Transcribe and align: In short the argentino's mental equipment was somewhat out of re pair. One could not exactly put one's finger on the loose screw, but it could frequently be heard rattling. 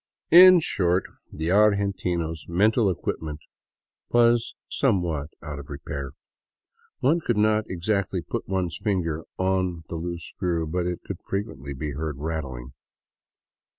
In 0.31 0.61
short 0.61 1.03
the 1.31 1.51
argentino's 1.51 2.47
mental 2.49 2.89
equipment 2.89 3.39
was 4.09 4.55
somewhat 4.67 5.29
out 5.43 5.59
of 5.59 5.69
re 5.69 5.77
pair. 5.77 6.13
One 7.01 7.19
could 7.19 7.37
not 7.37 7.65
exactly 7.69 8.23
put 8.23 8.47
one's 8.49 8.79
finger 8.83 9.25
on 9.37 9.83
the 9.89 9.97
loose 9.97 10.25
screw, 10.25 10.65
but 10.65 10.87
it 10.87 11.01
could 11.05 11.21
frequently 11.21 11.75
be 11.75 11.91
heard 11.91 12.17
rattling. 12.17 12.73